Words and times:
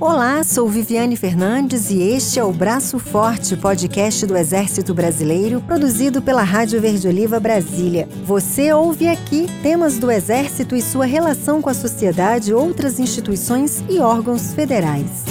Olá, 0.00 0.42
sou 0.42 0.68
Viviane 0.68 1.16
Fernandes 1.16 1.88
e 1.88 2.02
este 2.02 2.38
é 2.38 2.44
o 2.44 2.52
Braço 2.52 2.98
Forte, 2.98 3.56
podcast 3.56 4.26
do 4.26 4.36
Exército 4.36 4.92
Brasileiro, 4.92 5.60
produzido 5.60 6.20
pela 6.20 6.42
Rádio 6.42 6.80
Verde 6.80 7.06
Oliva 7.06 7.38
Brasília. 7.38 8.08
Você 8.24 8.72
ouve 8.72 9.06
aqui 9.06 9.46
temas 9.62 9.96
do 9.98 10.10
Exército 10.10 10.74
e 10.74 10.82
sua 10.82 11.06
relação 11.06 11.62
com 11.62 11.70
a 11.70 11.74
sociedade, 11.74 12.52
outras 12.52 12.98
instituições 12.98 13.84
e 13.88 14.00
órgãos 14.00 14.52
federais. 14.52 15.24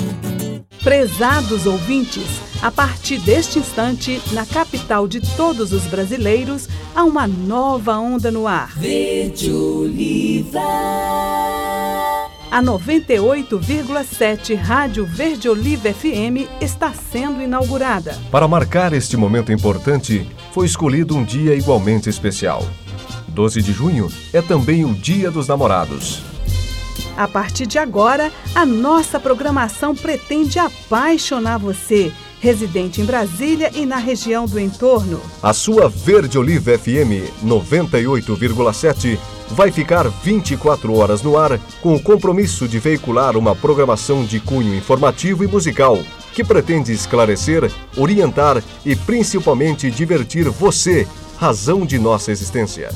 Prezados 0.82 1.66
ouvintes, 1.66 2.26
a 2.62 2.72
partir 2.72 3.20
deste 3.20 3.60
instante, 3.60 4.22
na 4.32 4.46
capital 4.46 5.08
de 5.08 5.20
todos 5.36 5.74
os 5.74 5.84
brasileiros, 5.84 6.68
há 6.96 7.04
uma 7.04 7.28
nova 7.28 7.98
onda 7.98 8.32
no 8.32 8.48
ar. 8.48 8.74
Verde 8.78 9.52
Oliva. 9.52 10.62
A 12.54 12.62
98,7 12.62 14.54
Rádio 14.56 15.08
Verde 15.08 15.50
Oliva 15.50 15.92
FM 15.92 16.48
está 16.62 16.94
sendo 16.94 17.42
inaugurada. 17.42 18.16
Para 18.30 18.48
marcar 18.48 18.94
este 18.94 19.18
momento 19.18 19.52
importante, 19.52 20.30
foi 20.52 20.68
escolhido 20.68 21.18
um 21.18 21.24
dia 21.24 21.56
igualmente 21.56 22.12
especial. 22.12 22.64
12 23.30 23.60
de 23.64 23.72
junho 23.74 24.08
é 24.32 24.40
também 24.40 24.86
o 24.86 24.94
Dia 24.94 25.32
dos 25.32 25.48
Namorados. 25.48 26.22
A 27.18 27.28
partir 27.28 27.66
de 27.66 27.80
agora, 27.80 28.32
a 28.54 28.68
nossa 28.68 29.20
programação 29.20 29.96
pretende 29.96 30.60
apaixonar 30.60 31.58
você, 31.58 32.14
residente 32.44 33.00
em 33.00 33.06
Brasília 33.06 33.72
e 33.74 33.86
na 33.86 33.96
região 33.96 34.46
do 34.46 34.60
entorno. 34.60 35.22
A 35.42 35.54
sua 35.54 35.88
Verde 35.88 36.38
Oliva 36.38 36.78
FM 36.78 37.32
98,7 37.42 39.18
vai 39.52 39.72
ficar 39.72 40.10
24 40.10 40.94
horas 40.94 41.22
no 41.22 41.38
ar 41.38 41.58
com 41.82 41.96
o 41.96 42.04
compromisso 42.04 42.68
de 42.68 42.80
veicular 42.80 43.38
uma 43.38 43.56
programação 43.56 44.26
de 44.26 44.42
cunho 44.42 44.76
informativo 44.76 45.46
e 45.46 45.48
musical 45.48 45.98
que 46.34 46.44
pretende 46.44 46.92
esclarecer, 46.92 47.72
orientar 47.96 48.62
e 48.86 48.94
principalmente 48.94 49.90
divertir 49.90 50.50
você, 50.50 51.08
razão 51.38 51.86
de 51.86 51.98
nossa 51.98 52.30
existência. 52.30 52.90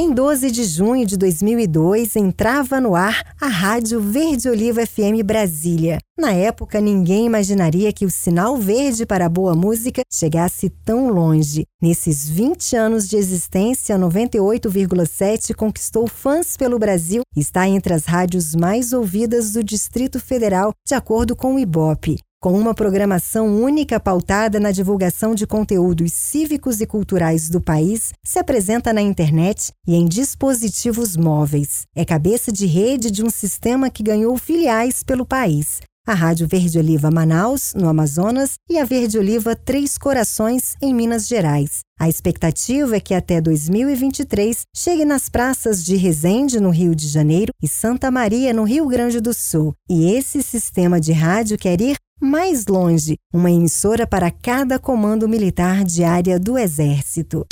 Em 0.00 0.12
12 0.12 0.52
de 0.52 0.62
junho 0.62 1.04
de 1.04 1.16
2002, 1.16 2.14
entrava 2.14 2.80
no 2.80 2.94
ar 2.94 3.34
a 3.40 3.48
Rádio 3.48 4.00
Verde 4.00 4.48
Oliva 4.48 4.86
FM 4.86 5.24
Brasília. 5.24 5.98
Na 6.16 6.30
época, 6.30 6.80
ninguém 6.80 7.26
imaginaria 7.26 7.92
que 7.92 8.06
o 8.06 8.10
sinal 8.10 8.56
verde 8.56 9.04
para 9.04 9.26
a 9.26 9.28
boa 9.28 9.56
música 9.56 10.02
chegasse 10.08 10.70
tão 10.70 11.10
longe. 11.10 11.64
Nesses 11.82 12.28
20 12.28 12.76
anos 12.76 13.08
de 13.08 13.16
existência, 13.16 13.96
a 13.96 13.98
98,7 13.98 15.52
conquistou 15.52 16.06
fãs 16.06 16.56
pelo 16.56 16.78
Brasil 16.78 17.22
e 17.36 17.40
está 17.40 17.66
entre 17.66 17.92
as 17.92 18.04
rádios 18.04 18.54
mais 18.54 18.92
ouvidas 18.92 19.50
do 19.50 19.64
Distrito 19.64 20.20
Federal, 20.20 20.72
de 20.86 20.94
acordo 20.94 21.34
com 21.34 21.56
o 21.56 21.58
Ibope. 21.58 22.20
Com 22.40 22.52
uma 22.52 22.72
programação 22.72 23.48
única 23.48 23.98
pautada 23.98 24.60
na 24.60 24.70
divulgação 24.70 25.34
de 25.34 25.44
conteúdos 25.44 26.12
cívicos 26.12 26.80
e 26.80 26.86
culturais 26.86 27.50
do 27.50 27.60
país, 27.60 28.12
se 28.24 28.38
apresenta 28.38 28.92
na 28.92 29.02
internet 29.02 29.72
e 29.84 29.96
em 29.96 30.06
dispositivos 30.06 31.16
móveis. 31.16 31.82
É 31.96 32.04
cabeça 32.04 32.52
de 32.52 32.64
rede 32.64 33.10
de 33.10 33.24
um 33.24 33.28
sistema 33.28 33.90
que 33.90 34.04
ganhou 34.04 34.38
filiais 34.38 35.02
pelo 35.02 35.26
país. 35.26 35.80
A 36.06 36.14
Rádio 36.14 36.46
Verde 36.46 36.78
Oliva 36.78 37.10
Manaus, 37.10 37.74
no 37.74 37.88
Amazonas, 37.88 38.52
e 38.70 38.78
a 38.78 38.84
Verde 38.84 39.18
Oliva 39.18 39.56
Três 39.56 39.98
Corações, 39.98 40.74
em 40.80 40.94
Minas 40.94 41.26
Gerais. 41.26 41.80
A 41.98 42.08
expectativa 42.08 42.96
é 42.96 43.00
que 43.00 43.14
até 43.14 43.40
2023 43.40 44.62
chegue 44.74 45.04
nas 45.04 45.28
praças 45.28 45.84
de 45.84 45.96
Resende, 45.96 46.60
no 46.60 46.70
Rio 46.70 46.94
de 46.94 47.08
Janeiro, 47.08 47.52
e 47.60 47.66
Santa 47.66 48.12
Maria, 48.12 48.54
no 48.54 48.62
Rio 48.62 48.86
Grande 48.86 49.20
do 49.20 49.34
Sul. 49.34 49.74
E 49.90 50.12
esse 50.12 50.40
sistema 50.40 51.00
de 51.00 51.12
rádio 51.12 51.58
quer 51.58 51.80
ir 51.80 51.98
mais 52.20 52.66
longe, 52.66 53.16
uma 53.32 53.50
emissora 53.50 54.06
para 54.06 54.30
cada 54.30 54.78
comando 54.78 55.28
militar 55.28 55.84
de 55.84 56.04
área 56.04 56.38
do 56.38 56.58
Exército. 56.58 57.46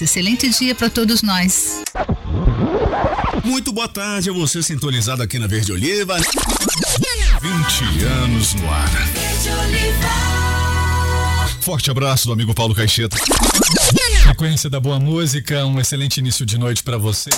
Excelente 0.00 0.48
dia 0.48 0.74
para 0.74 0.90
todos 0.90 1.22
nós. 1.22 1.82
Muito 3.44 3.72
boa 3.72 3.88
tarde 3.88 4.30
a 4.30 4.32
você 4.32 4.62
sintonizado 4.62 5.22
aqui 5.22 5.38
na 5.38 5.46
Verde 5.46 5.72
Oliva. 5.72 6.16
20 6.16 8.04
anos 8.04 8.54
no 8.54 8.70
ar. 8.70 8.88
Verde 8.88 9.50
Oliva. 9.50 10.34
Forte 11.60 11.90
abraço 11.90 12.26
do 12.26 12.32
amigo 12.32 12.54
Paulo 12.54 12.74
Caixeta. 12.74 13.16
Sequência 14.28 14.68
da 14.68 14.80
boa 14.80 14.98
música, 14.98 15.64
um 15.64 15.78
excelente 15.80 16.18
início 16.18 16.44
de 16.44 16.58
noite 16.58 16.82
para 16.82 16.98
você. 16.98 17.30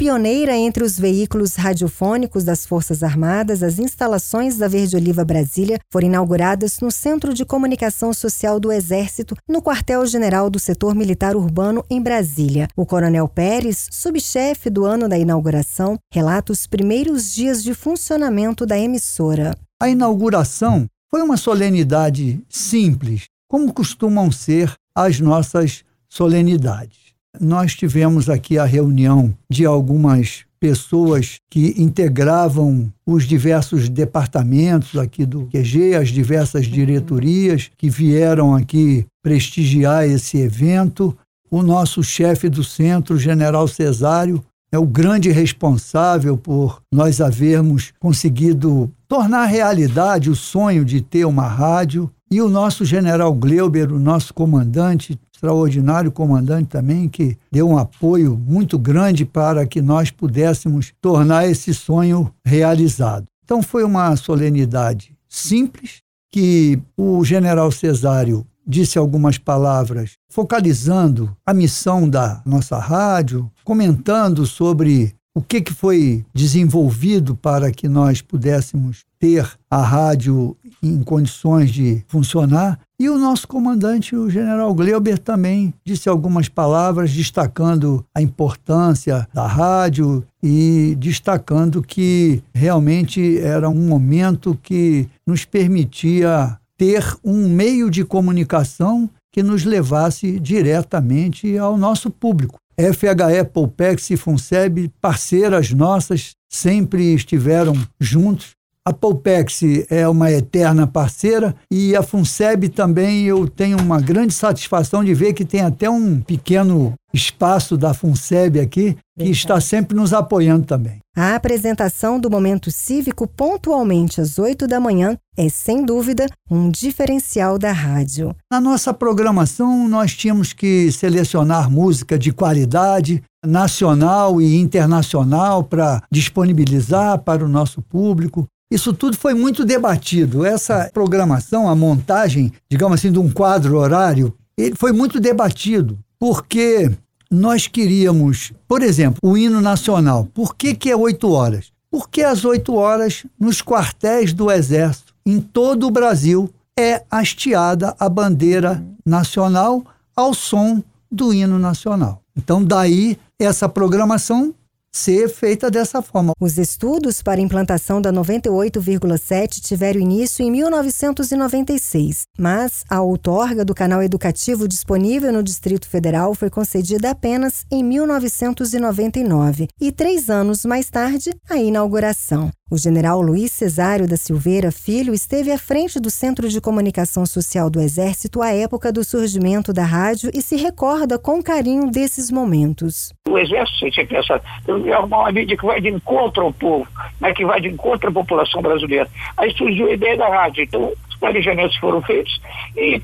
Pioneira 0.00 0.56
entre 0.56 0.82
os 0.82 0.98
veículos 0.98 1.56
radiofônicos 1.56 2.42
das 2.42 2.64
Forças 2.64 3.02
Armadas, 3.02 3.62
as 3.62 3.78
instalações 3.78 4.56
da 4.56 4.66
Verde 4.66 4.96
Oliva 4.96 5.26
Brasília 5.26 5.78
foram 5.92 6.06
inauguradas 6.06 6.80
no 6.80 6.90
Centro 6.90 7.34
de 7.34 7.44
Comunicação 7.44 8.10
Social 8.14 8.58
do 8.58 8.72
Exército, 8.72 9.36
no 9.46 9.60
quartel-general 9.60 10.48
do 10.48 10.58
Setor 10.58 10.94
Militar 10.94 11.36
Urbano, 11.36 11.84
em 11.90 12.00
Brasília. 12.00 12.66
O 12.74 12.86
Coronel 12.86 13.28
Pérez, 13.28 13.88
subchefe 13.92 14.70
do 14.70 14.86
ano 14.86 15.06
da 15.06 15.18
inauguração, 15.18 15.98
relata 16.10 16.50
os 16.50 16.66
primeiros 16.66 17.34
dias 17.34 17.62
de 17.62 17.74
funcionamento 17.74 18.64
da 18.64 18.78
emissora. 18.78 19.54
A 19.78 19.90
inauguração 19.90 20.86
foi 21.10 21.20
uma 21.20 21.36
solenidade 21.36 22.42
simples, 22.48 23.26
como 23.46 23.70
costumam 23.70 24.32
ser 24.32 24.72
as 24.94 25.20
nossas 25.20 25.84
solenidades. 26.08 27.09
Nós 27.38 27.74
tivemos 27.74 28.28
aqui 28.28 28.58
a 28.58 28.64
reunião 28.64 29.32
de 29.48 29.64
algumas 29.64 30.44
pessoas 30.58 31.38
que 31.48 31.74
integravam 31.80 32.92
os 33.06 33.24
diversos 33.24 33.88
departamentos 33.88 34.98
aqui 34.98 35.24
do 35.24 35.46
QG, 35.46 35.94
as 35.94 36.08
diversas 36.08 36.66
diretorias 36.66 37.70
que 37.78 37.88
vieram 37.88 38.54
aqui 38.54 39.06
prestigiar 39.22 40.04
esse 40.04 40.38
evento. 40.38 41.16
O 41.50 41.62
nosso 41.62 42.02
chefe 42.02 42.48
do 42.48 42.62
centro, 42.62 43.18
General 43.18 43.66
Cesário, 43.66 44.44
é 44.72 44.78
o 44.78 44.86
grande 44.86 45.30
responsável 45.30 46.36
por 46.36 46.80
nós 46.92 47.20
havermos 47.20 47.92
conseguido 47.98 48.90
tornar 49.08 49.46
realidade 49.46 50.30
o 50.30 50.36
sonho 50.36 50.84
de 50.84 51.00
ter 51.00 51.24
uma 51.24 51.48
rádio. 51.48 52.10
E 52.30 52.40
o 52.40 52.48
nosso 52.48 52.84
general 52.84 53.34
Gleuber, 53.34 53.92
o 53.92 53.98
nosso 53.98 54.32
comandante, 54.32 55.18
extraordinário 55.40 56.12
comandante 56.12 56.68
também, 56.68 57.08
que 57.08 57.36
deu 57.50 57.66
um 57.66 57.78
apoio 57.78 58.36
muito 58.36 58.78
grande 58.78 59.24
para 59.24 59.66
que 59.66 59.80
nós 59.80 60.10
pudéssemos 60.10 60.92
tornar 61.00 61.48
esse 61.48 61.72
sonho 61.72 62.30
realizado. 62.44 63.24
Então 63.42 63.62
foi 63.62 63.82
uma 63.82 64.14
solenidade 64.16 65.14
simples, 65.26 66.02
que 66.32 66.78
o 66.96 67.24
general 67.24 67.72
Cesário 67.72 68.46
disse 68.64 68.98
algumas 68.98 69.36
palavras 69.36 70.12
focalizando 70.30 71.34
a 71.44 71.52
missão 71.52 72.08
da 72.08 72.40
nossa 72.46 72.78
rádio, 72.78 73.50
comentando 73.64 74.46
sobre 74.46 75.12
o 75.40 75.42
que, 75.42 75.62
que 75.62 75.72
foi 75.72 76.22
desenvolvido 76.34 77.34
para 77.34 77.72
que 77.72 77.88
nós 77.88 78.20
pudéssemos 78.20 79.06
ter 79.18 79.50
a 79.70 79.80
rádio 79.80 80.54
em 80.82 81.02
condições 81.02 81.70
de 81.70 82.04
funcionar. 82.06 82.78
E 82.98 83.08
o 83.08 83.18
nosso 83.18 83.48
comandante, 83.48 84.14
o 84.14 84.28
general 84.28 84.74
Gleuber, 84.74 85.18
também 85.18 85.72
disse 85.82 86.10
algumas 86.10 86.46
palavras 86.46 87.10
destacando 87.10 88.04
a 88.14 88.20
importância 88.20 89.26
da 89.32 89.46
rádio 89.46 90.22
e 90.42 90.94
destacando 90.98 91.82
que 91.82 92.42
realmente 92.52 93.38
era 93.38 93.70
um 93.70 93.88
momento 93.88 94.58
que 94.62 95.08
nos 95.26 95.46
permitia 95.46 96.58
ter 96.76 97.02
um 97.24 97.48
meio 97.48 97.90
de 97.90 98.04
comunicação 98.04 99.08
que 99.32 99.42
nos 99.42 99.64
levasse 99.64 100.38
diretamente 100.38 101.56
ao 101.56 101.78
nosso 101.78 102.10
público. 102.10 102.60
FHE, 102.80 103.44
Polpex 103.52 104.10
e 104.10 104.16
Funseb, 104.16 104.90
parceiras 105.00 105.70
nossas, 105.70 106.32
sempre 106.48 107.14
estiveram 107.14 107.74
juntos 108.00 108.59
a 108.90 108.92
Polpex 108.92 109.60
é 109.88 110.08
uma 110.08 110.32
eterna 110.32 110.84
parceira 110.84 111.54
e 111.70 111.94
a 111.94 112.02
Funseb 112.02 112.68
também 112.70 113.24
eu 113.24 113.46
tenho 113.46 113.78
uma 113.78 114.00
grande 114.00 114.34
satisfação 114.34 115.04
de 115.04 115.14
ver 115.14 115.32
que 115.32 115.44
tem 115.44 115.60
até 115.60 115.88
um 115.88 116.20
pequeno 116.20 116.92
espaço 117.14 117.76
da 117.76 117.94
Funseb 117.94 118.58
aqui 118.58 118.96
que 119.16 119.30
está 119.30 119.60
sempre 119.60 119.96
nos 119.96 120.12
apoiando 120.12 120.66
também. 120.66 120.98
A 121.16 121.36
apresentação 121.36 122.18
do 122.18 122.30
Momento 122.30 122.70
Cívico 122.70 123.26
pontualmente 123.28 124.20
às 124.20 124.38
8 124.38 124.66
da 124.66 124.80
manhã 124.80 125.16
é, 125.36 125.48
sem 125.48 125.84
dúvida, 125.84 126.26
um 126.50 126.68
diferencial 126.68 127.58
da 127.58 127.72
rádio. 127.72 128.34
Na 128.52 128.60
nossa 128.60 128.92
programação, 128.92 129.88
nós 129.88 130.14
tínhamos 130.14 130.52
que 130.52 130.92
selecionar 130.92 131.70
música 131.70 132.18
de 132.18 132.30
qualidade, 132.30 133.22
nacional 133.44 134.40
e 134.40 134.56
internacional, 134.56 135.64
para 135.64 136.02
disponibilizar 136.12 137.18
para 137.20 137.42
o 137.44 137.48
nosso 137.48 137.80
público. 137.80 138.46
Isso 138.70 138.92
tudo 138.92 139.16
foi 139.16 139.34
muito 139.34 139.64
debatido. 139.64 140.44
Essa 140.44 140.88
programação, 140.94 141.68
a 141.68 141.74
montagem, 141.74 142.52
digamos 142.70 143.00
assim, 143.00 143.10
de 143.10 143.18
um 143.18 143.30
quadro 143.30 143.76
horário, 143.76 144.32
ele 144.56 144.76
foi 144.76 144.92
muito 144.92 145.18
debatido, 145.18 145.98
porque 146.18 146.90
nós 147.30 147.66
queríamos, 147.66 148.52
por 148.68 148.82
exemplo, 148.82 149.18
o 149.22 149.36
hino 149.36 149.60
nacional. 149.60 150.28
Por 150.32 150.54
que, 150.54 150.74
que 150.74 150.90
é 150.90 150.96
oito 150.96 151.30
horas? 151.30 151.72
Porque 151.90 152.22
às 152.22 152.44
oito 152.44 152.74
horas, 152.74 153.26
nos 153.38 153.60
quartéis 153.60 154.32
do 154.32 154.50
Exército, 154.50 155.12
em 155.26 155.40
todo 155.40 155.86
o 155.86 155.90
Brasil, 155.90 156.48
é 156.78 157.02
hasteada 157.10 157.94
a 157.98 158.08
bandeira 158.08 158.84
nacional 159.04 159.84
ao 160.14 160.32
som 160.32 160.82
do 161.10 161.34
hino 161.34 161.58
nacional. 161.58 162.22
Então, 162.36 162.62
daí 162.62 163.18
essa 163.38 163.68
programação 163.68 164.54
ser 164.92 165.28
feita 165.28 165.70
dessa 165.70 166.02
forma. 166.02 166.32
Os 166.40 166.58
estudos 166.58 167.22
para 167.22 167.40
implantação 167.40 168.00
da 168.00 168.12
98,7 168.12 169.60
tiveram 169.60 170.00
início 170.00 170.44
em 170.44 170.50
1996, 170.50 172.24
mas 172.38 172.84
a 172.88 173.00
outorga 173.00 173.64
do 173.64 173.74
canal 173.74 174.02
educativo 174.02 174.68
disponível 174.68 175.32
no 175.32 175.42
Distrito 175.42 175.88
Federal 175.88 176.34
foi 176.34 176.50
concedida 176.50 177.10
apenas 177.10 177.64
em 177.70 177.82
1999 177.84 179.68
e 179.80 179.92
três 179.92 180.28
anos 180.28 180.64
mais 180.64 180.90
tarde, 180.90 181.30
a 181.48 181.56
inauguração. 181.56 182.50
O 182.72 182.78
general 182.78 183.20
Luiz 183.20 183.50
Cesário 183.50 184.06
da 184.06 184.16
Silveira 184.16 184.70
Filho 184.70 185.12
esteve 185.12 185.50
à 185.50 185.58
frente 185.58 185.98
do 185.98 186.08
Centro 186.08 186.48
de 186.48 186.60
Comunicação 186.60 187.26
Social 187.26 187.68
do 187.68 187.80
Exército 187.80 188.40
à 188.40 188.54
época 188.54 188.92
do 188.92 189.02
surgimento 189.02 189.72
da 189.72 189.82
rádio 189.82 190.30
e 190.32 190.40
se 190.40 190.54
recorda 190.54 191.18
com 191.18 191.42
carinho 191.42 191.90
desses 191.90 192.30
momentos. 192.30 193.12
O 193.28 193.36
Exército 193.36 193.90
tinha 193.90 194.06
pensado, 194.06 194.44
é 194.68 194.98
uma 195.00 195.32
mídia 195.32 195.56
que 195.56 195.66
vai 195.66 195.80
de 195.80 195.88
encontro 195.88 196.44
ao 196.44 196.52
povo, 196.52 196.86
né, 197.20 197.34
que 197.34 197.44
vai 197.44 197.60
de 197.60 197.70
encontro 197.70 198.08
à 198.08 198.12
população 198.12 198.62
brasileira. 198.62 199.08
Aí 199.36 199.52
surgiu 199.56 199.88
a 199.88 199.92
ideia 199.94 200.16
da 200.16 200.28
rádio. 200.28 200.62
Então, 200.62 200.92
os 201.08 201.16
planejamentos 201.16 201.76
foram 201.78 202.00
feitos 202.02 202.40
e 202.76 203.02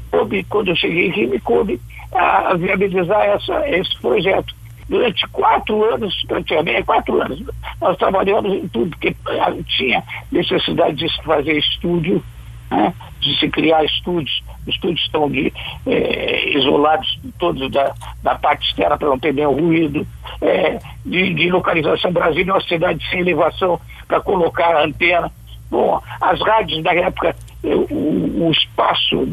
quando 0.48 0.68
eu 0.68 0.76
cheguei 0.76 1.10
aqui, 1.10 1.26
me 1.26 1.40
coube 1.40 1.80
a 2.14 2.54
viabilizar 2.54 3.20
essa, 3.20 3.68
esse 3.68 4.00
projeto 4.00 4.54
durante 4.88 5.26
quatro 5.28 5.84
anos, 5.94 6.24
praticamente 6.26 6.84
quatro 6.84 7.20
anos, 7.20 7.42
nós 7.80 7.96
trabalhamos 7.96 8.52
em 8.54 8.68
tudo, 8.68 8.90
porque 8.90 9.16
tinha 9.76 10.02
necessidade 10.30 10.96
de 10.96 11.08
se 11.10 11.22
fazer 11.22 11.58
estúdio, 11.58 12.22
né, 12.70 12.92
de 13.20 13.38
se 13.38 13.48
criar 13.48 13.84
estúdios. 13.84 14.42
Os 14.62 14.74
estúdios 14.74 15.00
estão 15.00 15.24
ali 15.24 15.52
é, 15.86 16.50
isolados 16.56 17.18
todos 17.38 17.70
da, 17.70 17.94
da 18.22 18.34
parte 18.36 18.68
externa 18.68 18.96
para 18.96 19.08
não 19.08 19.18
ter 19.18 19.34
nenhum 19.34 19.52
ruído. 19.52 20.06
É, 20.40 20.78
de, 21.04 21.34
de, 21.34 21.50
localização 21.50 22.12
Brasília 22.12 22.50
é 22.50 22.54
uma 22.54 22.60
cidade 22.60 23.08
sem 23.08 23.20
elevação 23.20 23.80
para 24.06 24.20
colocar 24.20 24.76
a 24.76 24.84
antena. 24.84 25.30
Bom, 25.70 26.00
as 26.20 26.40
rádios 26.40 26.82
da 26.82 26.94
época, 26.94 27.34
o, 27.64 28.46
o 28.46 28.50
espaço 28.50 29.26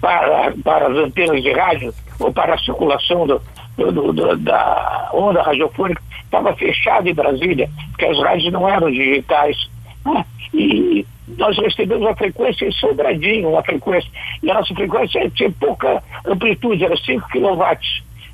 para, 0.00 0.52
para 0.62 0.88
as 0.88 0.96
antenas 0.96 1.42
de 1.42 1.52
rádio 1.52 1.94
ou 2.18 2.32
para 2.32 2.54
a 2.54 2.58
circulação 2.58 3.26
do, 3.26 3.40
do, 3.76 4.12
do, 4.12 4.36
da 4.38 5.10
onda 5.12 5.42
radiofônica 5.42 6.02
estava 6.22 6.54
fechado 6.56 7.08
em 7.08 7.14
Brasília, 7.14 7.68
porque 7.90 8.06
as 8.06 8.18
rádios 8.18 8.52
não 8.52 8.68
eram 8.68 8.90
digitais. 8.90 9.56
Né? 10.04 10.24
E 10.52 11.06
nós 11.36 11.56
recebemos 11.58 12.06
a 12.06 12.14
frequência 12.14 12.66
em 12.66 12.72
Sobradinho, 12.72 13.50
uma 13.50 13.62
frequência, 13.62 14.10
e 14.42 14.50
a 14.50 14.54
nossa 14.54 14.74
frequência 14.74 15.30
tinha 15.30 15.50
pouca 15.52 16.02
amplitude, 16.26 16.84
era 16.84 16.96
5 16.96 17.28
kW. 17.28 17.78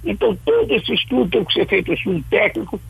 Então, 0.04 0.36
todo 0.44 0.74
esse 0.74 0.94
estudo 0.94 1.30
tem 1.30 1.44
que 1.44 1.52
ser 1.52 1.66
feito, 1.66 1.90
um 1.90 1.94
estudo 1.94 2.24
técnico, 2.30 2.80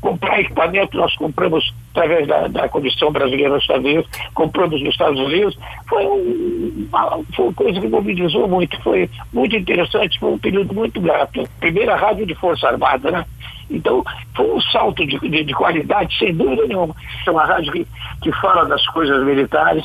comprar 0.00 0.40
equipamento, 0.40 0.96
nós 0.96 1.14
compramos 1.16 1.74
através 1.90 2.26
da, 2.26 2.46
da 2.48 2.68
Comissão 2.68 3.10
Brasileira 3.10 3.54
dos 3.54 3.62
Estados 3.62 3.84
Unidos, 3.84 4.06
compramos 4.34 4.80
nos 4.82 4.90
Estados 4.90 5.18
Unidos, 5.18 5.58
foi, 5.88 6.04
uma, 6.04 7.20
foi 7.34 7.44
uma 7.46 7.54
coisa 7.54 7.80
que 7.80 7.88
mobilizou 7.88 8.46
muito, 8.46 8.80
foi 8.82 9.08
muito 9.32 9.56
interessante, 9.56 10.18
foi 10.18 10.32
um 10.32 10.38
período 10.38 10.74
muito 10.74 11.00
grato. 11.00 11.48
Primeira 11.58 11.96
rádio 11.96 12.26
de 12.26 12.34
Força 12.34 12.68
Armada, 12.68 13.10
né? 13.10 13.24
Então, 13.70 14.04
foi 14.34 14.46
um 14.52 14.60
salto 14.60 15.04
de, 15.04 15.18
de, 15.18 15.44
de 15.44 15.54
qualidade, 15.54 16.16
sem 16.18 16.32
dúvida 16.34 16.66
nenhuma. 16.66 16.94
É 17.26 17.30
uma 17.30 17.44
rádio 17.44 17.72
que, 17.72 17.86
que 18.22 18.32
fala 18.32 18.64
das 18.66 18.86
coisas 18.88 19.24
militares, 19.24 19.84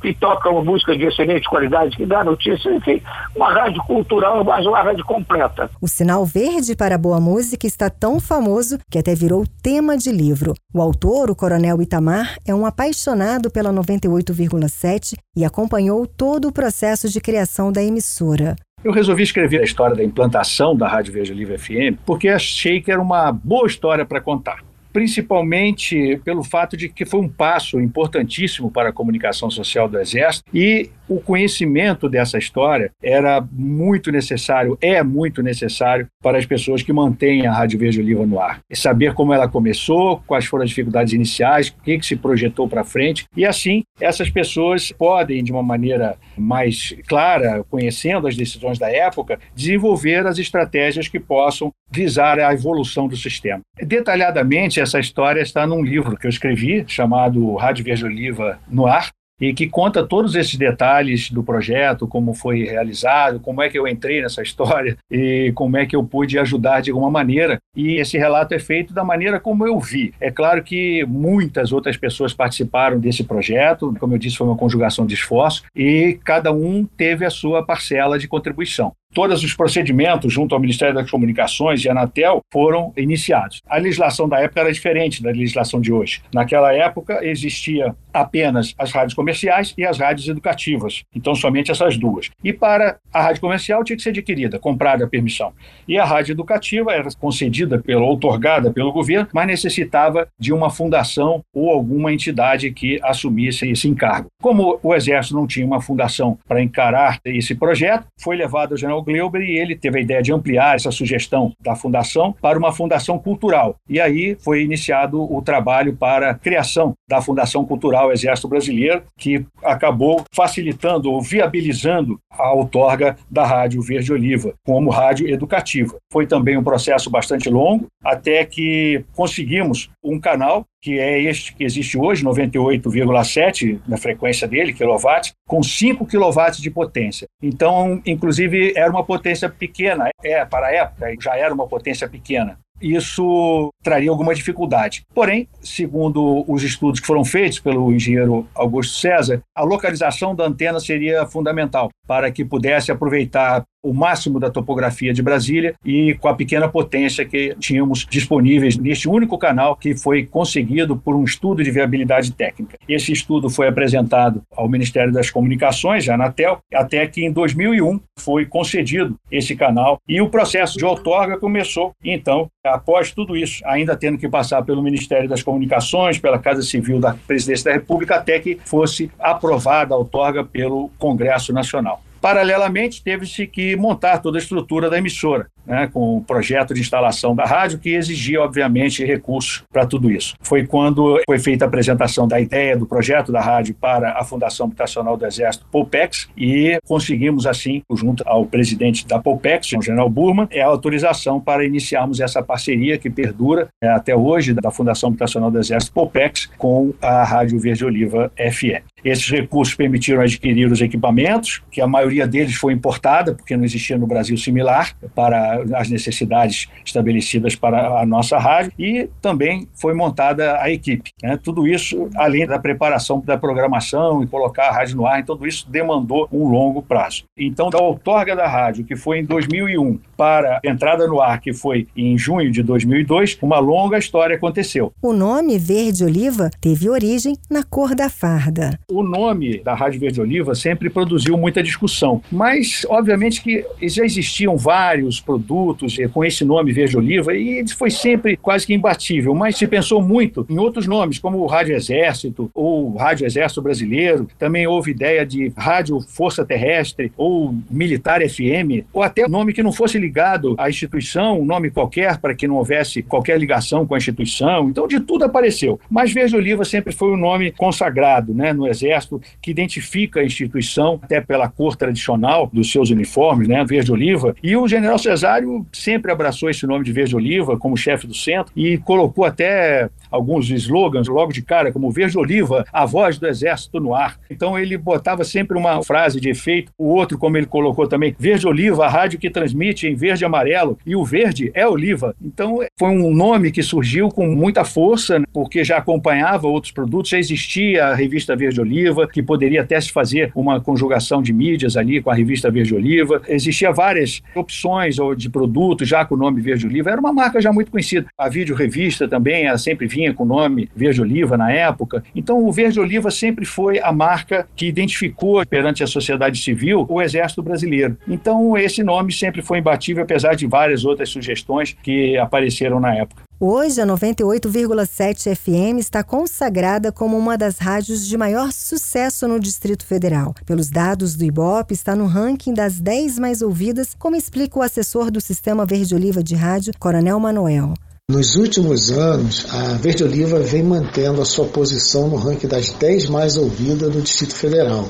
que 0.00 0.14
toca 0.14 0.48
uma 0.48 0.64
música 0.64 0.96
de 0.96 1.04
excelente 1.04 1.48
qualidade, 1.48 1.96
que 1.96 2.06
dá 2.06 2.24
notícia, 2.24 2.70
enfim, 2.70 3.02
uma 3.34 3.52
rádio 3.52 3.82
cultural, 3.84 4.42
mas 4.44 4.64
uma 4.66 4.80
rádio 4.82 5.04
completa. 5.04 5.70
O 5.80 5.88
sinal 5.88 6.24
verde 6.24 6.74
para 6.74 6.94
a 6.94 6.98
boa 6.98 7.20
música 7.20 7.66
está 7.66 7.90
tão 7.90 8.18
famoso 8.18 8.78
que 8.90 8.98
até 8.98 9.14
virou 9.14 9.44
tema 9.62 9.96
de 9.96 10.10
livro. 10.10 10.54
O 10.72 10.80
autor, 10.80 11.30
o 11.30 11.36
Coronel 11.36 11.80
Itamar, 11.82 12.36
é 12.46 12.54
um 12.54 12.64
apaixonado 12.66 13.50
pela 13.50 13.72
98,7 13.72 15.16
e 15.36 15.44
acompanhou 15.44 16.06
todo 16.06 16.48
o 16.48 16.52
processo 16.52 17.08
de 17.08 17.20
criação 17.20 17.70
da 17.70 17.82
emissora. 17.82 18.56
Eu 18.82 18.92
resolvi 18.92 19.22
escrever 19.22 19.60
a 19.60 19.64
história 19.64 19.94
da 19.94 20.02
implantação 20.02 20.74
da 20.74 20.88
Rádio 20.88 21.12
Veja 21.12 21.34
Livre 21.34 21.58
FM 21.58 22.00
porque 22.06 22.28
achei 22.28 22.80
que 22.80 22.90
era 22.90 23.00
uma 23.00 23.30
boa 23.30 23.66
história 23.66 24.06
para 24.06 24.22
contar 24.22 24.69
principalmente 24.92 26.20
pelo 26.24 26.42
fato 26.42 26.76
de 26.76 26.88
que 26.88 27.04
foi 27.04 27.20
um 27.20 27.28
passo 27.28 27.80
importantíssimo 27.80 28.70
para 28.70 28.90
a 28.90 28.92
comunicação 28.92 29.50
social 29.50 29.88
do 29.88 29.98
Exército 29.98 30.44
e 30.54 30.90
o 31.10 31.20
conhecimento 31.20 32.08
dessa 32.08 32.38
história 32.38 32.92
era 33.02 33.44
muito 33.52 34.12
necessário, 34.12 34.78
é 34.80 35.02
muito 35.02 35.42
necessário 35.42 36.06
para 36.22 36.38
as 36.38 36.46
pessoas 36.46 36.82
que 36.82 36.92
mantêm 36.92 37.46
a 37.48 37.52
Rádio 37.52 37.80
Verde 37.80 38.00
Oliva 38.00 38.24
no 38.24 38.38
ar. 38.38 38.60
E 38.70 38.76
saber 38.76 39.12
como 39.12 39.34
ela 39.34 39.48
começou, 39.48 40.22
quais 40.24 40.44
foram 40.44 40.62
as 40.62 40.70
dificuldades 40.70 41.12
iniciais, 41.12 41.68
o 41.68 41.82
que, 41.82 41.98
que 41.98 42.06
se 42.06 42.14
projetou 42.14 42.68
para 42.68 42.84
frente, 42.84 43.24
e 43.36 43.44
assim 43.44 43.82
essas 44.00 44.30
pessoas 44.30 44.92
podem, 44.92 45.42
de 45.42 45.50
uma 45.50 45.62
maneira 45.62 46.16
mais 46.38 46.94
clara, 47.08 47.64
conhecendo 47.68 48.28
as 48.28 48.36
decisões 48.36 48.78
da 48.78 48.90
época, 48.90 49.38
desenvolver 49.54 50.26
as 50.26 50.38
estratégias 50.38 51.08
que 51.08 51.18
possam 51.18 51.72
visar 51.90 52.38
a 52.38 52.52
evolução 52.52 53.08
do 53.08 53.16
sistema. 53.16 53.60
Detalhadamente, 53.82 54.79
essa 54.80 54.98
história 54.98 55.40
está 55.40 55.66
num 55.66 55.82
livro 55.82 56.16
que 56.16 56.26
eu 56.26 56.30
escrevi, 56.30 56.84
chamado 56.86 57.54
Rádio 57.54 57.84
Verde 57.84 58.04
Oliva 58.04 58.58
no 58.68 58.86
Ar, 58.86 59.10
e 59.40 59.54
que 59.54 59.66
conta 59.66 60.06
todos 60.06 60.34
esses 60.34 60.56
detalhes 60.56 61.30
do 61.30 61.42
projeto, 61.42 62.06
como 62.06 62.34
foi 62.34 62.64
realizado, 62.64 63.40
como 63.40 63.62
é 63.62 63.70
que 63.70 63.78
eu 63.78 63.88
entrei 63.88 64.20
nessa 64.20 64.42
história 64.42 64.98
e 65.10 65.50
como 65.54 65.78
é 65.78 65.86
que 65.86 65.96
eu 65.96 66.04
pude 66.04 66.38
ajudar 66.38 66.82
de 66.82 66.90
alguma 66.90 67.10
maneira. 67.10 67.58
E 67.74 67.94
esse 67.94 68.18
relato 68.18 68.52
é 68.52 68.58
feito 68.58 68.92
da 68.92 69.02
maneira 69.02 69.40
como 69.40 69.66
eu 69.66 69.78
vi. 69.80 70.12
É 70.20 70.30
claro 70.30 70.62
que 70.62 71.04
muitas 71.06 71.72
outras 71.72 71.96
pessoas 71.96 72.34
participaram 72.34 73.00
desse 73.00 73.24
projeto, 73.24 73.94
como 73.98 74.14
eu 74.14 74.18
disse, 74.18 74.36
foi 74.36 74.46
uma 74.46 74.56
conjugação 74.56 75.06
de 75.06 75.14
esforço 75.14 75.64
e 75.74 76.18
cada 76.22 76.52
um 76.52 76.84
teve 76.84 77.24
a 77.24 77.30
sua 77.30 77.64
parcela 77.64 78.18
de 78.18 78.28
contribuição 78.28 78.92
todos 79.12 79.42
os 79.42 79.54
procedimentos 79.54 80.32
junto 80.32 80.54
ao 80.54 80.60
Ministério 80.60 80.94
das 80.94 81.10
Comunicações 81.10 81.84
e 81.84 81.88
a 81.88 81.92
Anatel 81.92 82.40
foram 82.52 82.92
iniciados. 82.96 83.60
A 83.68 83.76
legislação 83.76 84.28
da 84.28 84.40
época 84.40 84.60
era 84.60 84.72
diferente 84.72 85.22
da 85.22 85.30
legislação 85.30 85.80
de 85.80 85.92
hoje. 85.92 86.22
Naquela 86.32 86.72
época 86.72 87.24
existia 87.24 87.94
apenas 88.12 88.74
as 88.78 88.92
rádios 88.92 89.14
comerciais 89.14 89.74
e 89.76 89.84
as 89.84 89.98
rádios 89.98 90.28
educativas. 90.28 91.02
Então 91.14 91.34
somente 91.34 91.70
essas 91.70 91.96
duas. 91.96 92.30
E 92.42 92.52
para 92.52 92.98
a 93.12 93.22
rádio 93.22 93.40
comercial 93.40 93.84
tinha 93.84 93.96
que 93.96 94.02
ser 94.02 94.10
adquirida, 94.10 94.58
comprada 94.58 95.04
a 95.04 95.08
permissão. 95.08 95.52
E 95.86 95.98
a 95.98 96.04
rádio 96.04 96.32
educativa 96.32 96.92
era 96.92 97.08
concedida 97.18 97.78
pelo 97.78 98.04
outorgada 98.04 98.70
pelo 98.72 98.92
governo, 98.92 99.28
mas 99.32 99.46
necessitava 99.46 100.28
de 100.38 100.52
uma 100.52 100.70
fundação 100.70 101.42
ou 101.54 101.70
alguma 101.70 102.12
entidade 102.12 102.70
que 102.70 103.00
assumisse 103.02 103.68
esse 103.68 103.88
encargo. 103.88 104.28
Como 104.40 104.78
o 104.82 104.94
exército 104.94 105.34
não 105.34 105.46
tinha 105.46 105.66
uma 105.66 105.80
fundação 105.80 106.38
para 106.46 106.62
encarar 106.62 107.18
esse 107.24 107.54
projeto, 107.54 108.06
foi 108.20 108.36
levado 108.36 108.72
ao 108.72 108.78
general 108.78 108.99
Manuel 109.00 109.04
Gleuber 109.04 109.42
e 109.42 109.58
ele 109.58 109.76
teve 109.76 109.98
a 109.98 110.02
ideia 110.02 110.22
de 110.22 110.32
ampliar 110.32 110.76
essa 110.76 110.90
sugestão 110.90 111.52
da 111.60 111.74
fundação 111.74 112.34
para 112.40 112.58
uma 112.58 112.72
fundação 112.72 113.18
cultural. 113.18 113.76
E 113.88 114.00
aí 114.00 114.36
foi 114.40 114.62
iniciado 114.62 115.22
o 115.22 115.42
trabalho 115.42 115.96
para 115.96 116.30
a 116.30 116.34
criação 116.34 116.94
da 117.08 117.20
Fundação 117.20 117.64
Cultural 117.64 118.12
Exército 118.12 118.48
Brasileiro, 118.48 119.02
que 119.18 119.44
acabou 119.64 120.22
facilitando 120.34 121.10
ou 121.10 121.20
viabilizando 121.20 122.18
a 122.30 122.52
outorga 122.52 123.16
da 123.30 123.44
Rádio 123.44 123.82
Verde 123.82 124.12
Oliva 124.12 124.54
como 124.64 124.90
rádio 124.90 125.28
educativa. 125.28 125.96
Foi 126.12 126.26
também 126.26 126.56
um 126.56 126.62
processo 126.62 127.10
bastante 127.10 127.48
longo, 127.48 127.86
até 128.04 128.44
que 128.44 129.04
conseguimos 129.14 129.90
um 130.02 130.18
canal 130.20 130.64
que 130.80 130.98
é 130.98 131.20
este 131.22 131.54
que 131.54 131.64
existe 131.64 131.98
hoje, 131.98 132.24
98,7 132.24 133.80
na 133.86 133.96
frequência 133.96 134.48
dele, 134.48 134.72
quilowatts, 134.72 135.32
com 135.46 135.62
5 135.62 136.06
quilowatts 136.06 136.60
de 136.60 136.70
potência. 136.70 137.26
Então, 137.42 138.00
inclusive, 138.06 138.72
era 138.76 138.90
uma 138.90 139.04
potência 139.04 139.48
pequena, 139.48 140.08
é, 140.22 140.44
para 140.44 140.68
a 140.68 140.72
época, 140.72 141.14
já 141.20 141.36
era 141.36 141.52
uma 141.52 141.66
potência 141.66 142.08
pequena 142.08 142.58
isso 142.80 143.70
traria 143.82 144.10
alguma 144.10 144.34
dificuldade. 144.34 145.02
Porém, 145.14 145.48
segundo 145.62 146.44
os 146.46 146.62
estudos 146.62 147.00
que 147.00 147.06
foram 147.06 147.24
feitos 147.24 147.58
pelo 147.58 147.92
engenheiro 147.92 148.46
Augusto 148.54 148.98
César, 148.98 149.42
a 149.54 149.62
localização 149.62 150.34
da 150.34 150.46
antena 150.46 150.80
seria 150.80 151.26
fundamental 151.26 151.90
para 152.06 152.30
que 152.30 152.44
pudesse 152.44 152.90
aproveitar 152.90 153.64
o 153.82 153.94
máximo 153.94 154.38
da 154.38 154.50
topografia 154.50 155.12
de 155.12 155.22
Brasília 155.22 155.74
e 155.84 156.14
com 156.14 156.28
a 156.28 156.34
pequena 156.34 156.68
potência 156.68 157.24
que 157.24 157.54
tínhamos 157.58 158.06
disponíveis 158.08 158.76
neste 158.76 159.08
único 159.08 159.38
canal 159.38 159.76
que 159.76 159.96
foi 159.96 160.26
conseguido 160.26 160.96
por 160.96 161.14
um 161.14 161.24
estudo 161.24 161.62
de 161.62 161.70
viabilidade 161.70 162.32
técnica. 162.32 162.76
Esse 162.88 163.12
estudo 163.12 163.48
foi 163.48 163.68
apresentado 163.68 164.42
ao 164.54 164.68
Ministério 164.68 165.12
das 165.12 165.30
Comunicações, 165.30 166.08
a 166.08 166.14
Anatel, 166.14 166.58
até 166.74 167.06
que 167.06 167.24
em 167.24 167.32
2001 167.32 168.00
foi 168.18 168.44
concedido 168.44 169.16
esse 169.30 169.56
canal 169.56 169.98
e 170.06 170.20
o 170.20 170.28
processo 170.28 170.76
de 170.76 170.84
outorga 170.84 171.38
começou. 171.38 171.92
Então, 172.04 172.48
após 172.74 173.12
tudo 173.12 173.36
isso, 173.36 173.62
ainda 173.66 173.96
tendo 173.96 174.18
que 174.18 174.28
passar 174.28 174.62
pelo 174.62 174.82
Ministério 174.82 175.28
das 175.28 175.42
Comunicações, 175.42 176.18
pela 176.18 176.38
Casa 176.38 176.62
Civil 176.62 177.00
da 177.00 177.14
Presidência 177.26 177.66
da 177.66 177.72
República, 177.72 178.16
até 178.16 178.38
que 178.38 178.58
fosse 178.64 179.10
aprovada 179.18 179.94
a 179.94 179.96
outorga 179.96 180.44
pelo 180.44 180.90
Congresso 180.98 181.52
Nacional. 181.52 182.02
Paralelamente, 182.20 183.02
teve-se 183.02 183.46
que 183.46 183.76
montar 183.76 184.18
toda 184.18 184.38
a 184.38 184.40
estrutura 184.40 184.90
da 184.90 184.98
emissora, 184.98 185.46
né, 185.66 185.88
com 185.92 186.18
o 186.18 186.20
projeto 186.22 186.74
de 186.74 186.80
instalação 186.80 187.34
da 187.34 187.44
rádio, 187.44 187.78
que 187.78 187.94
exigia, 187.94 188.42
obviamente, 188.42 189.04
recursos 189.04 189.62
para 189.72 189.86
tudo 189.86 190.10
isso. 190.10 190.34
Foi 190.40 190.66
quando 190.66 191.20
foi 191.26 191.38
feita 191.38 191.64
a 191.64 191.68
apresentação 191.68 192.28
da 192.28 192.40
ideia 192.40 192.76
do 192.76 192.86
projeto 192.86 193.32
da 193.32 193.40
rádio 193.40 193.74
para 193.74 194.12
a 194.18 194.24
Fundação 194.24 194.66
Habitacional 194.66 195.16
do 195.16 195.24
Exército, 195.24 195.66
Polpex, 195.70 196.28
e 196.36 196.78
conseguimos, 196.86 197.46
assim, 197.46 197.82
junto 197.92 198.22
ao 198.26 198.44
presidente 198.44 199.06
da 199.06 199.18
Polpex, 199.18 199.72
o 199.72 199.82
general 199.82 200.10
Burman, 200.10 200.46
é 200.50 200.60
a 200.60 200.66
autorização 200.66 201.40
para 201.40 201.64
iniciarmos 201.64 202.20
essa 202.20 202.42
parceria 202.42 202.98
que 202.98 203.08
perdura 203.08 203.68
é, 203.82 203.88
até 203.88 204.14
hoje 204.14 204.52
da 204.52 204.70
Fundação 204.70 205.08
Habitacional 205.08 205.50
do 205.50 205.58
Exército, 205.58 205.92
Polpex, 205.92 206.50
com 206.58 206.92
a 207.00 207.24
Rádio 207.24 207.58
Verde 207.58 207.84
Oliva 207.84 208.30
FM. 208.36 208.89
Esses 209.04 209.28
recursos 209.30 209.74
permitiram 209.74 210.20
adquirir 210.20 210.70
os 210.70 210.80
equipamentos, 210.80 211.62
que 211.70 211.80
a 211.80 211.86
maioria 211.86 212.26
deles 212.26 212.54
foi 212.54 212.72
importada, 212.72 213.34
porque 213.34 213.56
não 213.56 213.64
existia 213.64 213.96
no 213.98 214.06
Brasil 214.06 214.36
similar, 214.36 214.94
para 215.14 215.62
as 215.74 215.88
necessidades 215.88 216.68
estabelecidas 216.84 217.54
para 217.54 218.00
a 218.00 218.06
nossa 218.06 218.38
rádio, 218.38 218.72
e 218.78 219.08
também 219.20 219.68
foi 219.74 219.94
montada 219.94 220.60
a 220.60 220.70
equipe. 220.70 221.10
Né? 221.22 221.38
Tudo 221.42 221.66
isso, 221.66 222.08
além 222.16 222.46
da 222.46 222.58
preparação 222.58 223.20
da 223.20 223.36
programação 223.36 224.22
e 224.22 224.26
colocar 224.26 224.68
a 224.68 224.72
rádio 224.72 224.96
no 224.96 225.06
ar, 225.06 225.20
então 225.20 225.36
tudo 225.36 225.46
isso 225.46 225.68
demandou 225.70 226.28
um 226.32 226.48
longo 226.48 226.82
prazo. 226.82 227.24
Então, 227.36 227.70
da 227.70 227.78
outorga 227.78 228.34
da 228.36 228.46
rádio, 228.46 228.84
que 228.84 228.96
foi 228.96 229.18
em 229.18 229.24
2001, 229.24 229.98
para 230.16 230.60
a 230.64 230.68
entrada 230.68 231.06
no 231.06 231.20
ar, 231.20 231.40
que 231.40 231.52
foi 231.52 231.86
em 231.96 232.18
junho 232.18 232.50
de 232.50 232.62
2002, 232.62 233.38
uma 233.40 233.58
longa 233.58 233.98
história 233.98 234.36
aconteceu. 234.36 234.92
O 235.02 235.12
nome 235.12 235.58
Verde 235.58 236.04
Oliva 236.04 236.50
teve 236.60 236.88
origem 236.88 237.36
na 237.50 237.62
cor 237.62 237.94
da 237.94 238.10
farda. 238.10 238.78
O 238.90 239.04
nome 239.04 239.60
da 239.60 239.72
Rádio 239.72 240.00
Verde 240.00 240.20
Oliva 240.20 240.52
sempre 240.52 240.90
produziu 240.90 241.38
muita 241.38 241.62
discussão, 241.62 242.20
mas 242.30 242.84
obviamente 242.88 243.40
que 243.40 243.64
já 243.82 244.04
existiam 244.04 244.56
vários 244.56 245.20
produtos 245.20 245.96
com 246.12 246.24
esse 246.24 246.44
nome 246.44 246.72
Verde 246.72 246.96
Oliva 246.96 247.32
e 247.32 247.64
foi 247.68 247.88
sempre 247.88 248.36
quase 248.36 248.66
que 248.66 248.74
imbatível, 248.74 249.32
mas 249.32 249.56
se 249.56 249.68
pensou 249.68 250.02
muito 250.02 250.44
em 250.50 250.58
outros 250.58 250.88
nomes, 250.88 251.20
como 251.20 251.38
o 251.38 251.46
Rádio 251.46 251.76
Exército 251.76 252.50
ou 252.52 252.96
Rádio 252.96 253.26
Exército 253.26 253.62
Brasileiro, 253.62 254.26
também 254.36 254.66
houve 254.66 254.90
ideia 254.90 255.24
de 255.24 255.52
Rádio 255.56 256.00
Força 256.00 256.44
Terrestre 256.44 257.12
ou 257.16 257.54
Militar 257.70 258.20
FM, 258.28 258.86
ou 258.92 259.04
até 259.04 259.28
nome 259.28 259.52
que 259.52 259.62
não 259.62 259.72
fosse 259.72 259.98
ligado 259.98 260.56
à 260.58 260.68
instituição, 260.68 261.40
um 261.40 261.44
nome 261.44 261.70
qualquer 261.70 262.18
para 262.18 262.34
que 262.34 262.48
não 262.48 262.56
houvesse 262.56 263.04
qualquer 263.04 263.38
ligação 263.38 263.86
com 263.86 263.94
a 263.94 263.98
instituição, 263.98 264.68
então 264.68 264.88
de 264.88 264.98
tudo 264.98 265.24
apareceu. 265.24 265.78
Mas 265.88 266.12
Verde 266.12 266.34
Oliva 266.34 266.64
sempre 266.64 266.92
foi 266.92 267.10
o 267.10 267.14
um 267.14 267.16
nome 267.16 267.52
consagrado, 267.52 268.34
né, 268.34 268.52
no 268.52 268.66
Exército 268.66 268.79
Exército, 268.82 269.20
que 269.40 269.50
identifica 269.50 270.20
a 270.20 270.24
instituição, 270.24 270.98
até 271.02 271.20
pela 271.20 271.48
cor 271.48 271.76
tradicional 271.76 272.48
dos 272.52 272.70
seus 272.70 272.90
uniformes, 272.90 273.48
né, 273.48 273.64
verde-oliva. 273.64 274.34
E 274.42 274.56
o 274.56 274.66
general 274.66 274.98
Cesário 274.98 275.66
sempre 275.72 276.10
abraçou 276.10 276.48
esse 276.48 276.66
nome 276.66 276.84
de 276.84 276.92
verde-oliva 276.92 277.58
como 277.58 277.76
chefe 277.76 278.06
do 278.06 278.14
centro 278.14 278.52
e 278.56 278.78
colocou 278.78 279.24
até 279.24 279.88
alguns 280.10 280.50
slogans 280.50 281.08
logo 281.08 281.32
de 281.32 281.42
cara, 281.42 281.72
como 281.72 281.90
Verde 281.90 282.18
Oliva, 282.18 282.64
a 282.72 282.84
voz 282.84 283.18
do 283.18 283.26
exército 283.26 283.80
no 283.80 283.94
ar. 283.94 284.18
Então 284.30 284.58
ele 284.58 284.76
botava 284.76 285.24
sempre 285.24 285.56
uma 285.56 285.82
frase 285.82 286.20
de 286.20 286.28
efeito, 286.28 286.72
o 286.78 286.88
outro, 286.88 287.18
como 287.18 287.36
ele 287.36 287.46
colocou 287.46 287.86
também, 287.86 288.14
Verde 288.18 288.46
Oliva, 288.46 288.86
a 288.86 288.88
rádio 288.88 289.18
que 289.18 289.30
transmite 289.30 289.86
em 289.86 289.94
verde 289.94 290.24
e 290.24 290.26
amarelo, 290.26 290.78
e 290.86 290.96
o 290.96 291.04
verde 291.04 291.50
é 291.54 291.66
oliva. 291.66 292.14
Então 292.22 292.60
foi 292.78 292.88
um 292.88 293.14
nome 293.14 293.50
que 293.50 293.62
surgiu 293.62 294.08
com 294.08 294.26
muita 294.26 294.64
força, 294.64 295.18
né, 295.18 295.24
porque 295.32 295.64
já 295.64 295.76
acompanhava 295.76 296.46
outros 296.46 296.72
produtos, 296.72 297.10
já 297.10 297.18
existia 297.18 297.86
a 297.86 297.94
revista 297.94 298.34
Verde 298.34 298.60
Oliva, 298.60 299.06
que 299.08 299.22
poderia 299.22 299.62
até 299.62 299.80
se 299.80 299.92
fazer 299.92 300.32
uma 300.34 300.60
conjugação 300.60 301.22
de 301.22 301.32
mídias 301.32 301.76
ali 301.76 302.00
com 302.00 302.10
a 302.10 302.14
revista 302.14 302.50
Verde 302.50 302.74
Oliva. 302.74 303.22
Existia 303.28 303.72
várias 303.72 304.22
opções 304.34 304.96
de 305.16 305.28
produtos 305.28 305.88
já 305.88 306.04
com 306.04 306.14
o 306.14 306.18
nome 306.18 306.40
Verde 306.40 306.66
Oliva, 306.66 306.90
era 306.90 307.00
uma 307.00 307.12
marca 307.12 307.40
já 307.40 307.52
muito 307.52 307.70
conhecida. 307.70 308.06
A 308.16 308.28
vídeo 308.28 308.54
revista 308.54 309.08
também, 309.08 309.46
ela 309.46 309.58
sempre 309.58 309.86
vinha 309.86 309.99
com 310.14 310.24
o 310.24 310.26
nome 310.26 310.70
Verde 310.74 311.00
Oliva 311.00 311.36
na 311.36 311.52
época. 311.52 312.02
Então, 312.14 312.44
o 312.44 312.52
Verde 312.52 312.80
Oliva 312.80 313.10
sempre 313.10 313.44
foi 313.44 313.78
a 313.80 313.92
marca 313.92 314.48
que 314.56 314.66
identificou 314.66 315.44
perante 315.46 315.82
a 315.82 315.86
sociedade 315.86 316.40
civil 316.40 316.86
o 316.88 317.00
Exército 317.02 317.42
Brasileiro. 317.42 317.96
Então, 318.08 318.56
esse 318.56 318.82
nome 318.82 319.12
sempre 319.12 319.42
foi 319.42 319.58
imbatível, 319.58 320.02
apesar 320.02 320.34
de 320.34 320.46
várias 320.46 320.84
outras 320.84 321.08
sugestões 321.08 321.76
que 321.82 322.16
apareceram 322.16 322.80
na 322.80 322.94
época. 322.94 323.22
Hoje, 323.42 323.80
a 323.80 323.86
98,7 323.86 325.34
FM 325.34 325.78
está 325.78 326.04
consagrada 326.04 326.92
como 326.92 327.16
uma 327.16 327.38
das 327.38 327.58
rádios 327.58 328.06
de 328.06 328.14
maior 328.18 328.52
sucesso 328.52 329.26
no 329.26 329.40
Distrito 329.40 329.86
Federal. 329.86 330.34
Pelos 330.44 330.68
dados 330.68 331.16
do 331.16 331.24
Ibope, 331.24 331.72
está 331.72 331.96
no 331.96 332.04
ranking 332.04 332.52
das 332.52 332.78
10 332.78 333.18
mais 333.18 333.40
ouvidas, 333.40 333.96
como 333.98 334.14
explica 334.14 334.58
o 334.58 334.62
assessor 334.62 335.10
do 335.10 335.22
Sistema 335.22 335.64
Verde 335.64 335.94
Oliva 335.94 336.22
de 336.22 336.34
Rádio, 336.34 336.74
Coronel 336.78 337.18
Manuel. 337.18 337.72
Nos 338.10 338.34
últimos 338.34 338.90
anos, 338.90 339.46
a 339.50 339.74
Verde 339.74 340.02
Oliva 340.02 340.40
vem 340.40 340.64
mantendo 340.64 341.22
a 341.22 341.24
sua 341.24 341.44
posição 341.44 342.08
no 342.08 342.16
ranking 342.16 342.48
das 342.48 342.70
10 342.70 343.08
mais 343.08 343.36
ouvidas 343.36 343.88
do 343.88 344.02
Distrito 344.02 344.34
Federal, 344.34 344.88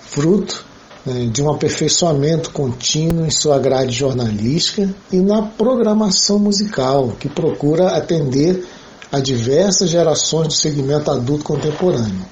fruto 0.00 0.64
né, 1.06 1.30
de 1.32 1.40
um 1.40 1.48
aperfeiçoamento 1.48 2.50
contínuo 2.50 3.24
em 3.24 3.30
sua 3.30 3.60
grade 3.60 3.92
jornalística 3.92 4.92
e 5.12 5.18
na 5.18 5.42
programação 5.42 6.40
musical, 6.40 7.12
que 7.20 7.28
procura 7.28 7.90
atender 7.96 8.66
a 9.12 9.20
diversas 9.20 9.88
gerações 9.88 10.48
do 10.48 10.54
segmento 10.54 11.12
adulto 11.12 11.44
contemporâneo, 11.44 12.26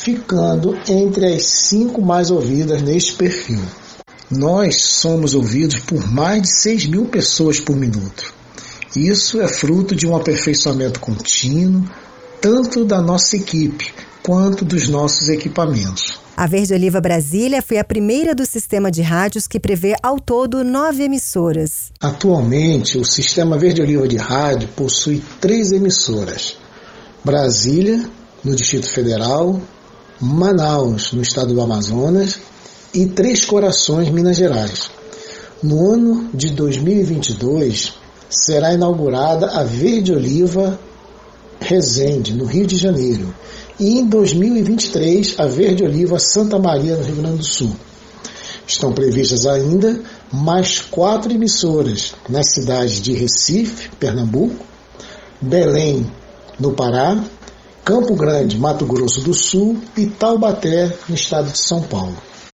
ficando 0.00 0.78
entre 0.88 1.34
as 1.34 1.42
cinco 1.42 2.00
mais 2.00 2.30
ouvidas 2.30 2.80
neste 2.80 3.14
perfil. 3.14 3.64
Nós 4.30 4.82
somos 4.82 5.34
ouvidos 5.34 5.80
por 5.80 6.06
mais 6.06 6.42
de 6.42 6.48
6 6.48 6.86
mil 6.86 7.06
pessoas 7.06 7.58
por 7.58 7.74
minuto 7.74 8.35
isso 8.96 9.40
é 9.40 9.48
fruto 9.48 9.94
de 9.94 10.06
um 10.06 10.16
aperfeiçoamento 10.16 11.00
contínuo, 11.00 11.84
tanto 12.40 12.84
da 12.84 13.00
nossa 13.00 13.36
equipe 13.36 13.92
quanto 14.22 14.64
dos 14.64 14.88
nossos 14.88 15.28
equipamentos. 15.28 16.18
A 16.36 16.46
Verde 16.46 16.74
Oliva 16.74 17.00
Brasília 17.00 17.62
foi 17.62 17.78
a 17.78 17.84
primeira 17.84 18.34
do 18.34 18.44
sistema 18.44 18.90
de 18.90 19.00
rádios 19.00 19.46
que 19.46 19.58
prevê 19.58 19.94
ao 20.02 20.20
todo 20.20 20.62
nove 20.62 21.02
emissoras. 21.04 21.92
Atualmente, 22.00 22.98
o 22.98 23.04
sistema 23.04 23.56
Verde 23.56 23.80
Oliva 23.80 24.06
de 24.06 24.16
rádio 24.16 24.68
possui 24.76 25.22
três 25.40 25.72
emissoras: 25.72 26.58
Brasília, 27.24 28.04
no 28.44 28.54
Distrito 28.54 28.90
Federal, 28.90 29.60
Manaus, 30.20 31.12
no 31.12 31.22
estado 31.22 31.54
do 31.54 31.60
Amazonas, 31.60 32.38
e 32.92 33.06
Três 33.06 33.44
Corações, 33.44 34.08
Minas 34.10 34.36
Gerais. 34.36 34.90
No 35.62 35.92
ano 35.92 36.30
de 36.34 36.50
2022, 36.50 37.94
será 38.28 38.74
inaugurada 38.74 39.46
a 39.46 39.64
Verde 39.64 40.12
Oliva 40.12 40.78
Resende, 41.60 42.34
no 42.34 42.44
Rio 42.44 42.66
de 42.66 42.76
Janeiro, 42.76 43.34
e 43.78 43.98
em 43.98 44.06
2023 44.06 45.38
a 45.38 45.46
Verde 45.46 45.84
Oliva 45.84 46.18
Santa 46.18 46.58
Maria, 46.58 46.96
no 46.96 47.04
Rio 47.04 47.16
Grande 47.16 47.38
do 47.38 47.44
Sul. 47.44 47.72
Estão 48.66 48.92
previstas 48.92 49.46
ainda 49.46 50.00
mais 50.32 50.80
quatro 50.80 51.32
emissoras 51.32 52.14
nas 52.28 52.50
cidades 52.50 53.00
de 53.00 53.12
Recife, 53.12 53.90
Pernambuco, 53.98 54.64
Belém, 55.40 56.10
no 56.58 56.72
Pará, 56.72 57.22
Campo 57.84 58.16
Grande, 58.16 58.58
Mato 58.58 58.84
Grosso 58.84 59.20
do 59.20 59.32
Sul 59.32 59.78
e 59.96 60.06
Taubaté, 60.06 60.92
no 61.08 61.14
estado 61.14 61.52
de 61.52 61.58
São 61.58 61.82
Paulo. 61.82 62.16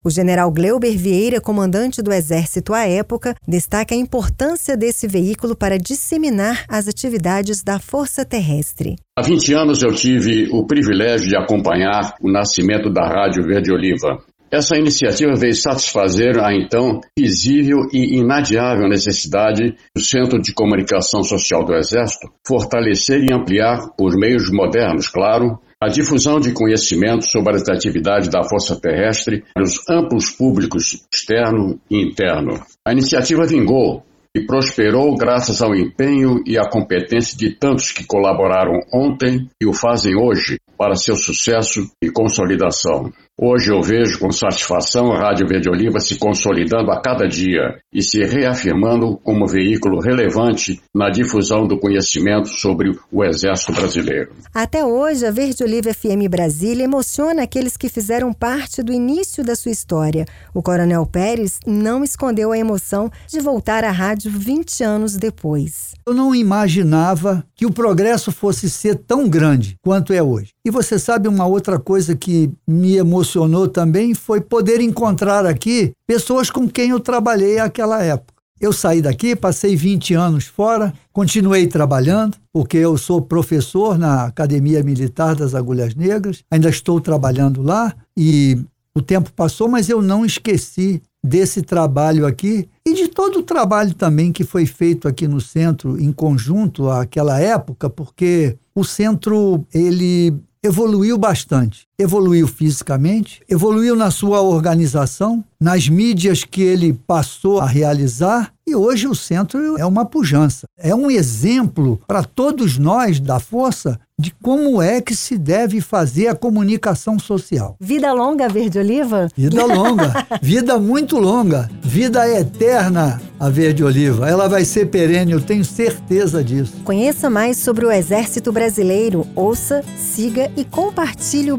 O 0.07 0.09
general 0.09 0.49
Gleuber 0.49 0.97
Vieira, 0.97 1.41
comandante 1.41 2.01
do 2.01 2.13
Exército 2.13 2.73
à 2.73 2.87
época, 2.87 3.35
destaca 3.45 3.93
a 3.93 3.97
importância 3.97 4.77
desse 4.77 5.05
veículo 5.05 5.53
para 5.53 5.77
disseminar 5.77 6.63
as 6.69 6.87
atividades 6.87 7.61
da 7.61 7.77
Força 7.77 8.23
Terrestre. 8.23 8.95
Há 9.17 9.21
20 9.21 9.53
anos 9.53 9.83
eu 9.83 9.91
tive 9.91 10.47
o 10.49 10.65
privilégio 10.65 11.27
de 11.27 11.35
acompanhar 11.35 12.15
o 12.21 12.31
nascimento 12.31 12.89
da 12.89 13.05
Rádio 13.05 13.43
Verde 13.43 13.69
Oliva. 13.69 14.23
Essa 14.49 14.77
iniciativa 14.77 15.35
veio 15.35 15.53
satisfazer 15.53 16.41
a 16.41 16.55
então 16.55 17.01
visível 17.19 17.79
e 17.91 18.17
inadiável 18.17 18.87
necessidade 18.87 19.75
do 19.93 20.01
Centro 20.01 20.41
de 20.41 20.53
Comunicação 20.53 21.21
Social 21.21 21.65
do 21.65 21.75
Exército 21.75 22.29
fortalecer 22.47 23.25
e 23.25 23.33
ampliar, 23.33 23.89
por 23.97 24.15
meios 24.17 24.49
modernos, 24.49 25.09
claro, 25.09 25.59
a 25.81 25.87
difusão 25.87 26.39
de 26.39 26.53
conhecimento 26.53 27.25
sobre 27.25 27.55
as 27.55 27.69
atividades 27.69 28.29
da 28.29 28.43
Força 28.43 28.79
Terrestre 28.79 29.43
para 29.53 29.63
os 29.63 29.77
amplos 29.89 30.31
públicos 30.31 31.05
externo 31.11 31.79
e 31.89 32.01
interno. 32.01 32.59
A 32.85 32.91
iniciativa 32.91 33.45
vingou 33.45 34.03
e 34.35 34.45
prosperou 34.45 35.15
graças 35.15 35.61
ao 35.61 35.75
empenho 35.75 36.41
e 36.45 36.57
à 36.57 36.67
competência 36.67 37.37
de 37.37 37.55
tantos 37.55 37.91
que 37.91 38.05
colaboraram 38.05 38.79
ontem 38.93 39.49
e 39.61 39.67
o 39.67 39.73
fazem 39.73 40.15
hoje 40.15 40.59
para 40.77 40.95
seu 40.95 41.15
sucesso 41.15 41.89
e 42.03 42.09
consolidação. 42.09 43.11
Hoje 43.39 43.71
eu 43.71 43.83
vejo 43.83 44.17
com 44.17 44.31
satisfação 44.31 45.11
a 45.11 45.19
Rádio 45.19 45.47
Verde 45.47 45.69
Oliva 45.69 45.99
se 45.99 46.17
consolidando 46.17 46.89
a 46.89 46.99
cada 46.99 47.27
dia 47.27 47.77
e 47.93 48.01
se 48.01 48.23
reafirmando 48.23 49.15
como 49.17 49.45
veículo 49.45 49.99
relevante 49.99 50.81
na 50.91 51.07
difusão 51.11 51.67
do 51.67 51.79
conhecimento 51.79 52.47
sobre 52.47 52.97
o 53.11 53.23
Exército 53.23 53.73
Brasileiro. 53.73 54.31
Até 54.51 54.83
hoje, 54.83 55.23
a 55.23 55.29
Verde 55.29 55.63
Oliva 55.63 55.93
FM 55.93 56.27
Brasília 56.27 56.83
emociona 56.83 57.43
aqueles 57.43 57.77
que 57.77 57.89
fizeram 57.89 58.33
parte 58.33 58.81
do 58.81 58.91
início 58.91 59.43
da 59.43 59.55
sua 59.55 59.71
história. 59.71 60.25
O 60.51 60.63
Coronel 60.63 61.05
Pérez 61.05 61.59
não 61.63 62.03
escondeu 62.03 62.51
a 62.51 62.57
emoção 62.57 63.07
de 63.27 63.39
voltar 63.39 63.83
à 63.83 63.91
rádio 63.91 64.31
20 64.31 64.83
anos 64.83 65.15
depois. 65.15 65.93
Eu 66.07 66.13
não 66.15 66.33
imaginava 66.33 67.45
que 67.55 67.67
o 67.67 67.71
progresso 67.71 68.31
fosse 68.31 68.67
ser 68.67 68.95
tão 68.95 69.29
grande 69.29 69.75
quanto 69.83 70.11
é 70.11 70.23
hoje. 70.23 70.53
E 70.65 70.71
você 70.71 70.97
sabe 70.97 71.27
uma 71.27 71.45
outra 71.45 71.77
coisa 71.77 72.15
que 72.15 72.51
me 72.67 72.97
emocionou 72.97 73.26
também 73.73 74.13
foi 74.13 74.41
poder 74.41 74.81
encontrar 74.81 75.45
aqui 75.45 75.91
pessoas 76.05 76.49
com 76.49 76.67
quem 76.67 76.89
eu 76.91 76.99
trabalhei 76.99 77.57
naquela 77.57 78.01
época. 78.03 78.37
Eu 78.59 78.73
saí 78.73 79.01
daqui, 79.01 79.35
passei 79.35 79.75
20 79.75 80.15
anos 80.15 80.45
fora, 80.45 80.91
continuei 81.13 81.67
trabalhando, 81.67 82.37
porque 82.51 82.77
eu 82.77 82.97
sou 82.97 83.21
professor 83.21 83.99
na 83.99 84.25
Academia 84.25 84.81
Militar 84.83 85.35
das 85.35 85.53
Agulhas 85.53 85.93
Negras, 85.93 86.43
ainda 86.49 86.69
estou 86.69 86.99
trabalhando 86.99 87.61
lá 87.61 87.93
e 88.17 88.57
o 88.95 89.01
tempo 89.01 89.31
passou, 89.31 89.69
mas 89.69 89.89
eu 89.89 90.01
não 90.01 90.25
esqueci 90.25 91.03
desse 91.23 91.61
trabalho 91.61 92.25
aqui 92.25 92.67
e 92.83 92.93
de 92.95 93.07
todo 93.07 93.39
o 93.39 93.43
trabalho 93.43 93.93
também 93.93 94.31
que 94.31 94.43
foi 94.43 94.65
feito 94.65 95.07
aqui 95.07 95.27
no 95.27 95.39
centro 95.39 96.01
em 96.01 96.11
conjunto 96.11 96.89
àquela 96.89 97.39
época, 97.39 97.89
porque 97.89 98.57
o 98.73 98.83
centro 98.83 99.63
ele 99.71 100.33
evoluiu 100.63 101.17
bastante. 101.17 101.86
Evoluiu 101.99 102.47
fisicamente, 102.47 103.41
evoluiu 103.49 103.95
na 103.95 104.11
sua 104.11 104.39
organização, 104.39 105.43
nas 105.59 105.89
mídias 105.89 106.43
que 106.43 106.61
ele 106.61 106.93
passou 106.93 107.59
a 107.59 107.65
realizar, 107.65 108.53
e 108.67 108.75
hoje 108.75 109.07
o 109.07 109.15
centro 109.15 109.79
é 109.79 109.85
uma 109.85 110.05
pujança. 110.05 110.67
É 110.77 110.93
um 110.93 111.09
exemplo 111.09 111.99
para 112.05 112.21
todos 112.23 112.77
nós 112.77 113.19
da 113.19 113.39
Força 113.39 113.99
de 114.19 114.31
como 114.41 114.81
é 114.81 114.99
que 114.99 115.15
se 115.15 115.37
deve 115.37 115.79
fazer 115.79 116.27
a 116.27 116.35
comunicação 116.35 117.19
social. 117.19 117.77
Vida 117.79 118.11
longa, 118.11 118.49
Verde 118.49 118.79
Oliva? 118.79 119.29
Vida 119.37 119.63
longa, 119.65 120.27
vida 120.41 120.79
muito 120.79 121.17
longa, 121.19 121.69
vida 121.83 122.27
eterna 122.27 123.21
a 123.39 123.47
Verde 123.47 123.83
Oliva. 123.83 124.27
Ela 124.27 124.49
vai 124.49 124.65
ser 124.65 124.87
perene, 124.87 125.31
eu 125.31 125.39
tenho 125.39 125.63
certeza 125.63 126.43
disso. 126.43 126.73
Conheça 126.83 127.29
mais 127.29 127.57
sobre 127.57 127.85
o 127.85 127.91
Exército 127.91 128.51
Brasileiro, 128.51 129.25
ouça, 129.35 129.83
siga 129.95 130.51
e 130.57 130.65
compartilhe 130.65 131.51
o 131.51 131.57